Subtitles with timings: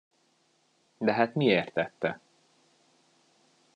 [0.97, 2.19] De hát miért tette?